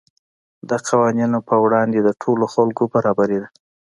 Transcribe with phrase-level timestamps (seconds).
[0.69, 3.49] د قوانینو په وړاندې د ټولو خلکو برابري ده.